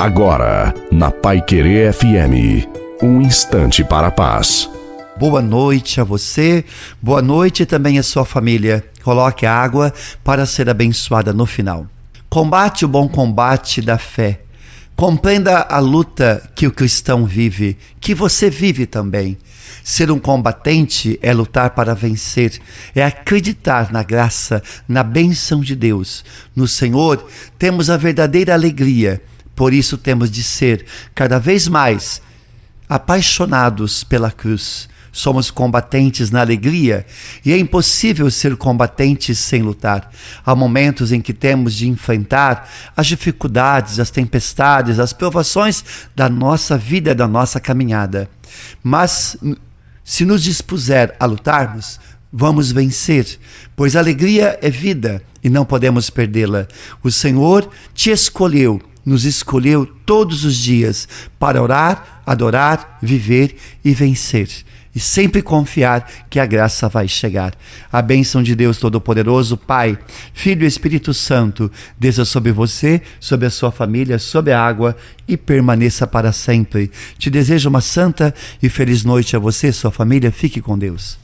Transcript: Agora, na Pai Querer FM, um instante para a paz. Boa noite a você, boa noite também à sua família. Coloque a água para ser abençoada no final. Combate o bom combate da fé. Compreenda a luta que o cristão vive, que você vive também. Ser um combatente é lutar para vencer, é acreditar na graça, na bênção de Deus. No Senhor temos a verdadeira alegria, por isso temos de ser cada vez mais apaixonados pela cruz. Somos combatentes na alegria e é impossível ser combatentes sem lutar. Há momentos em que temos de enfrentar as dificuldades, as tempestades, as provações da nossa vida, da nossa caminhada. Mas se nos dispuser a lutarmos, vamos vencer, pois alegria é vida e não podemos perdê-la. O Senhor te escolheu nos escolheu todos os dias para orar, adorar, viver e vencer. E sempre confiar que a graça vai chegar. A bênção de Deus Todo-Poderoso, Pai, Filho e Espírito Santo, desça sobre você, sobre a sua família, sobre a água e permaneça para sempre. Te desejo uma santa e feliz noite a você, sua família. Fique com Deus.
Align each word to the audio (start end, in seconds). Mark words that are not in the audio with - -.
Agora, 0.00 0.72
na 0.90 1.10
Pai 1.10 1.42
Querer 1.42 1.92
FM, 1.92 2.66
um 3.02 3.20
instante 3.20 3.84
para 3.84 4.06
a 4.06 4.10
paz. 4.10 4.66
Boa 5.18 5.42
noite 5.42 6.00
a 6.00 6.04
você, 6.04 6.64
boa 7.02 7.20
noite 7.20 7.66
também 7.66 7.98
à 7.98 8.02
sua 8.02 8.24
família. 8.24 8.82
Coloque 9.02 9.44
a 9.44 9.54
água 9.54 9.92
para 10.24 10.46
ser 10.46 10.70
abençoada 10.70 11.34
no 11.34 11.44
final. 11.44 11.86
Combate 12.30 12.86
o 12.86 12.88
bom 12.88 13.06
combate 13.06 13.82
da 13.82 13.98
fé. 13.98 14.40
Compreenda 14.96 15.66
a 15.68 15.78
luta 15.80 16.50
que 16.54 16.66
o 16.66 16.72
cristão 16.72 17.26
vive, 17.26 17.76
que 18.00 18.14
você 18.14 18.48
vive 18.48 18.86
também. 18.86 19.36
Ser 19.84 20.10
um 20.10 20.18
combatente 20.18 21.18
é 21.20 21.30
lutar 21.34 21.70
para 21.70 21.94
vencer, 21.94 22.58
é 22.94 23.04
acreditar 23.04 23.92
na 23.92 24.02
graça, 24.02 24.62
na 24.88 25.02
bênção 25.02 25.60
de 25.60 25.76
Deus. 25.76 26.24
No 26.56 26.66
Senhor 26.66 27.22
temos 27.58 27.90
a 27.90 27.98
verdadeira 27.98 28.54
alegria, 28.54 29.20
por 29.60 29.74
isso 29.74 29.98
temos 29.98 30.30
de 30.30 30.42
ser 30.42 30.86
cada 31.14 31.38
vez 31.38 31.68
mais 31.68 32.22
apaixonados 32.88 34.02
pela 34.02 34.30
cruz. 34.30 34.88
Somos 35.12 35.50
combatentes 35.50 36.30
na 36.30 36.40
alegria 36.40 37.04
e 37.44 37.52
é 37.52 37.58
impossível 37.58 38.30
ser 38.30 38.56
combatentes 38.56 39.38
sem 39.38 39.60
lutar. 39.60 40.10
Há 40.46 40.54
momentos 40.54 41.12
em 41.12 41.20
que 41.20 41.34
temos 41.34 41.74
de 41.74 41.86
enfrentar 41.86 42.70
as 42.96 43.06
dificuldades, 43.06 44.00
as 44.00 44.10
tempestades, 44.10 44.98
as 44.98 45.12
provações 45.12 45.84
da 46.16 46.26
nossa 46.26 46.78
vida, 46.78 47.14
da 47.14 47.28
nossa 47.28 47.60
caminhada. 47.60 48.30
Mas 48.82 49.36
se 50.02 50.24
nos 50.24 50.42
dispuser 50.42 51.14
a 51.20 51.26
lutarmos, 51.26 52.00
vamos 52.32 52.72
vencer, 52.72 53.38
pois 53.76 53.94
alegria 53.94 54.58
é 54.62 54.70
vida 54.70 55.22
e 55.44 55.50
não 55.50 55.66
podemos 55.66 56.08
perdê-la. 56.08 56.66
O 57.02 57.10
Senhor 57.10 57.68
te 57.92 58.08
escolheu 58.08 58.80
nos 59.04 59.24
escolheu 59.24 59.86
todos 60.04 60.44
os 60.44 60.54
dias 60.56 61.08
para 61.38 61.62
orar, 61.62 62.22
adorar, 62.26 62.98
viver 63.02 63.56
e 63.84 63.92
vencer. 63.92 64.48
E 64.92 64.98
sempre 64.98 65.40
confiar 65.40 66.04
que 66.28 66.40
a 66.40 66.46
graça 66.46 66.88
vai 66.88 67.06
chegar. 67.06 67.54
A 67.92 68.02
bênção 68.02 68.42
de 68.42 68.56
Deus 68.56 68.78
Todo-Poderoso, 68.78 69.56
Pai, 69.56 69.96
Filho 70.34 70.64
e 70.64 70.66
Espírito 70.66 71.14
Santo, 71.14 71.70
desça 71.96 72.24
sobre 72.24 72.50
você, 72.50 73.00
sobre 73.20 73.46
a 73.46 73.50
sua 73.50 73.70
família, 73.70 74.18
sobre 74.18 74.52
a 74.52 74.60
água 74.60 74.96
e 75.28 75.36
permaneça 75.36 76.08
para 76.08 76.32
sempre. 76.32 76.90
Te 77.16 77.30
desejo 77.30 77.68
uma 77.68 77.80
santa 77.80 78.34
e 78.60 78.68
feliz 78.68 79.04
noite 79.04 79.36
a 79.36 79.38
você, 79.38 79.72
sua 79.72 79.92
família. 79.92 80.32
Fique 80.32 80.60
com 80.60 80.76
Deus. 80.76 81.18